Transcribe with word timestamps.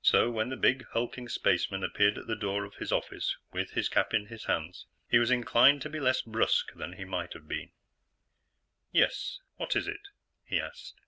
So, 0.00 0.30
when 0.30 0.48
the 0.48 0.56
big 0.56 0.86
hulking 0.92 1.28
spaceman 1.28 1.84
appeared 1.84 2.16
at 2.16 2.26
the 2.26 2.34
door 2.34 2.64
of 2.64 2.76
his 2.76 2.90
office 2.90 3.36
with 3.52 3.72
his 3.72 3.90
cap 3.90 4.14
in 4.14 4.28
his 4.28 4.44
hands, 4.44 4.86
he 5.10 5.18
was 5.18 5.30
inclined 5.30 5.82
to 5.82 5.90
be 5.90 6.00
less 6.00 6.22
brusque 6.22 6.72
than 6.72 6.94
he 6.94 7.04
might 7.04 7.34
have 7.34 7.46
been. 7.48 7.72
"Yes? 8.92 9.40
What 9.56 9.76
is 9.76 9.86
it?" 9.86 10.08
he 10.46 10.58
asked. 10.58 11.02